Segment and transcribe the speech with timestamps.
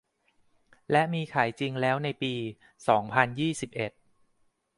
[0.91, 2.33] และมีขายจริงแล้วในปี
[2.87, 3.91] สองพันยี่สิบเอ็ด